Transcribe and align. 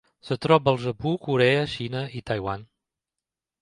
Es 0.35 0.39
troba 0.45 0.71
al 0.75 0.79
Japó, 0.85 1.13
Corea, 1.29 1.69
Xina 1.77 2.05
i 2.23 2.27
Taiwan. 2.33 2.69